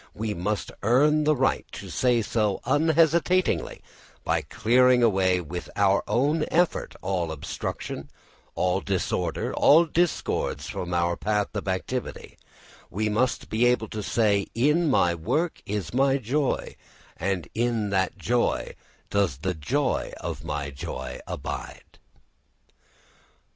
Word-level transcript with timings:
We 0.15 0.33
must 0.33 0.71
earn 0.81 1.25
the 1.25 1.35
right 1.35 1.71
to 1.73 1.91
say 1.91 2.23
so 2.23 2.59
unhesitatingly 2.65 3.83
by 4.23 4.41
clearing 4.41 5.03
away 5.03 5.39
with 5.41 5.69
our 5.75 6.03
own 6.07 6.43
effort 6.49 6.95
all 7.03 7.31
obstruction, 7.31 8.09
all 8.55 8.81
disorder, 8.81 9.53
all 9.53 9.85
discords 9.85 10.65
from 10.67 10.91
our 10.91 11.15
path 11.15 11.49
of 11.53 11.67
activity; 11.67 12.39
we 12.89 13.09
must 13.09 13.47
be 13.47 13.67
able 13.67 13.89
to 13.89 14.01
say, 14.01 14.47
"In 14.55 14.89
my 14.89 15.13
work 15.13 15.61
is 15.67 15.93
my 15.93 16.17
joy, 16.17 16.75
and 17.17 17.47
in 17.53 17.91
that 17.91 18.17
joy 18.17 18.73
does 19.11 19.37
the 19.37 19.53
joy 19.53 20.13
of 20.19 20.43
my 20.43 20.71
joy 20.71 21.19
abide." 21.27 21.99